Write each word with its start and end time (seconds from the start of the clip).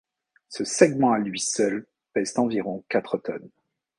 Ce 0.49 0.63
segment 0.63 1.11
à 1.11 1.19
lui 1.19 1.39
seul 1.39 1.85
pèse 2.13 2.33
environ 2.39 2.83
quatre 2.89 3.19
tonnes. 3.19 3.51